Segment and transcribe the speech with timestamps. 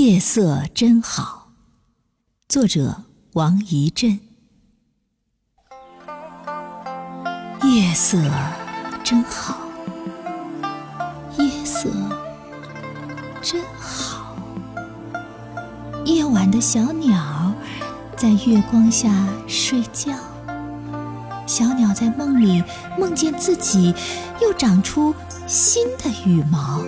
[0.00, 1.48] 夜色真好，
[2.48, 4.20] 作者王怡正。
[7.64, 8.16] 夜色
[9.02, 9.58] 真好，
[11.36, 11.90] 夜色
[13.42, 14.36] 真好。
[16.04, 17.52] 夜晚的小鸟
[18.16, 20.12] 在月光下睡觉，
[21.44, 22.62] 小鸟在梦里
[22.96, 23.92] 梦见自己
[24.40, 25.12] 又长出
[25.48, 26.84] 新的羽毛。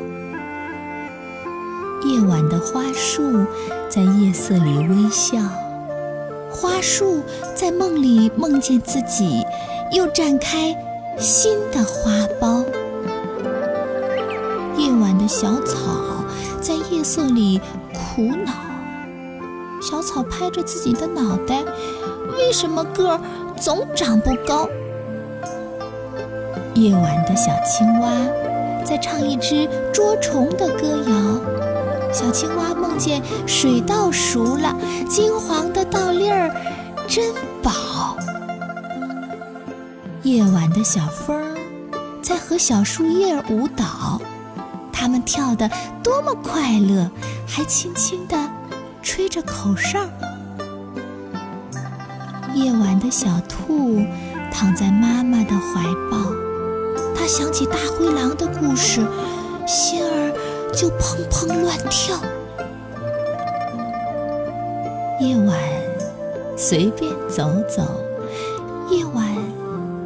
[2.02, 3.44] 夜晚的花树
[3.88, 5.38] 在夜色里微笑，
[6.50, 7.22] 花树
[7.54, 9.44] 在梦里梦见自己
[9.92, 10.74] 又展开
[11.18, 12.10] 新的花
[12.40, 12.64] 苞。
[14.78, 16.24] 夜晚的小草
[16.60, 17.60] 在夜色里
[17.92, 18.52] 苦恼，
[19.82, 21.62] 小草拍着自己的脑袋，
[22.38, 23.20] 为什么个儿
[23.58, 24.66] 总长不高？
[26.74, 28.10] 夜晚的小青蛙
[28.84, 31.69] 在唱一支捉虫的歌谣。
[32.12, 34.74] 小青蛙梦见水稻熟了，
[35.08, 36.50] 金黄的稻粒儿
[37.08, 38.16] 真饱。
[40.22, 41.56] 夜晚的小风
[42.20, 44.20] 在和小树叶舞蹈，
[44.92, 45.70] 它们跳得
[46.02, 47.10] 多么快乐，
[47.46, 48.36] 还轻轻地
[49.02, 49.98] 吹着口哨。
[52.54, 54.04] 夜晚的小兔
[54.52, 56.18] 躺在妈妈的怀抱，
[57.14, 59.00] 它想起大灰狼的故事，
[59.66, 60.29] 心儿。
[60.72, 62.16] 就砰砰乱跳。
[65.20, 65.58] 夜晚
[66.56, 67.82] 随便走走，
[68.90, 69.24] 夜晚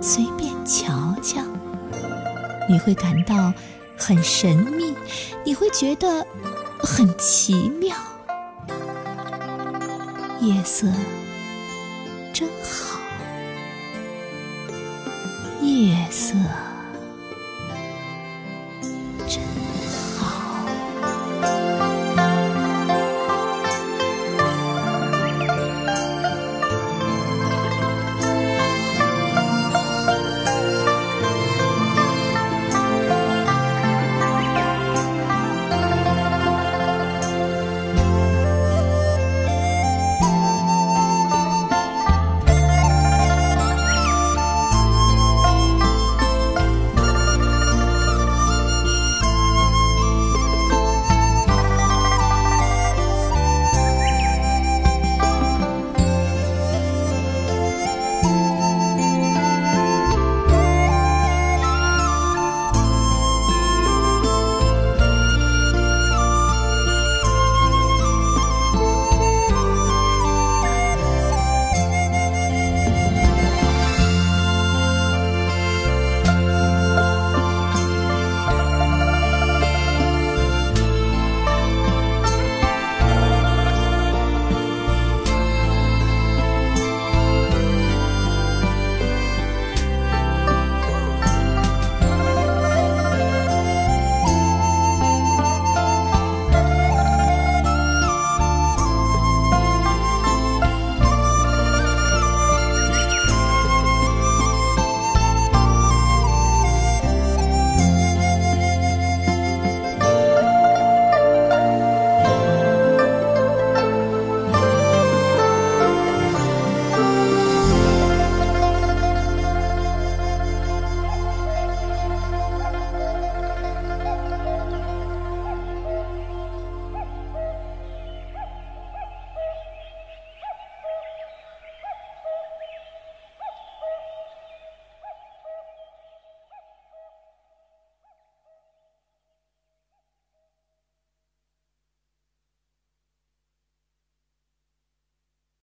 [0.03, 1.41] 随便瞧瞧，
[2.69, 3.53] 你会感到
[3.97, 4.95] 很神秘，
[5.45, 6.27] 你会觉得
[6.81, 7.97] 很奇妙。
[10.41, 10.87] 夜色
[12.33, 12.99] 真好，
[15.63, 16.35] 夜色。